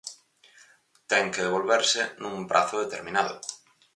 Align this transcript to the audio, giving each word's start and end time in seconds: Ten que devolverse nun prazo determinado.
Ten 1.09 1.25
que 1.33 1.45
devolverse 1.45 2.01
nun 2.21 2.35
prazo 2.51 2.75
determinado. 2.83 3.35